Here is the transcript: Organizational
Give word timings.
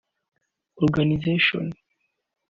Organizational 0.81 1.69